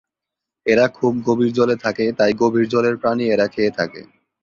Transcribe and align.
এরা 0.65 0.85
খুব 0.97 1.13
গভীর 1.27 1.51
জলে 1.53 1.75
থাকে 1.83 2.05
তাই 2.19 2.31
গভীর 2.41 2.65
জলের 2.69 2.95
প্রাণী 3.01 3.25
এরা 3.29 3.47
খেয়ে 3.47 3.71
থাকে। 3.77 4.01